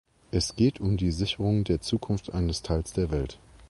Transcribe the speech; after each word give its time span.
Es 0.31 0.55
geht 0.55 0.79
um 0.81 0.97
die 0.97 1.11
Sicherung 1.11 1.63
der 1.63 1.79
Zukunft 1.79 2.33
eins 2.33 2.63
Teils 2.63 2.91
der 2.91 3.11
Welt. 3.11 3.37